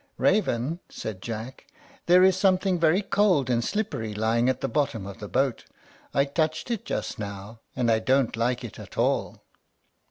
"Raven," 0.17 0.79
said 0.89 1.21
Jack, 1.21 1.67
"there's 2.07 2.35
something 2.35 2.79
very 2.79 3.03
cold 3.03 3.51
and 3.51 3.63
slippery 3.63 4.15
lying 4.15 4.49
at 4.49 4.59
the 4.59 4.67
bottom 4.67 5.05
of 5.05 5.19
the 5.19 5.27
boat. 5.27 5.65
I 6.11 6.25
touched 6.25 6.71
it 6.71 6.85
just 6.85 7.19
now, 7.19 7.59
and 7.75 7.91
I 7.91 7.99
don't 7.99 8.35
like 8.35 8.63
it 8.63 8.79
at 8.79 8.97
all." 8.97 9.43